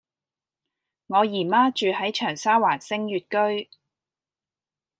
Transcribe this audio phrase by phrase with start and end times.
[1.05, 3.19] 我姨媽住喺長沙灣昇悅
[3.63, 3.69] 居